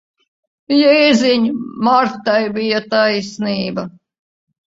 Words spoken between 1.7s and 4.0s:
Martai bija taisnība.